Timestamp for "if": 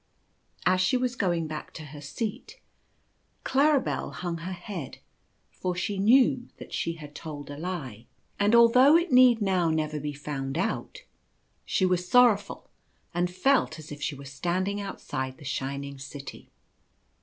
13.91-14.01